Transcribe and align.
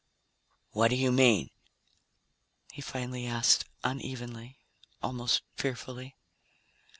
"What 0.71 0.87
do 0.87 0.95
you 0.95 1.11
mean?" 1.11 1.51
he 2.71 2.81
finally 2.81 3.27
asked 3.27 3.65
unevenly, 3.83 4.57
almost 4.99 5.43
fearfully. 5.53 6.15